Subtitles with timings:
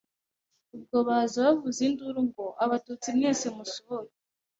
[0.75, 4.17] ubwo baza bavuza induru ngo Abatutsi mwese musohoke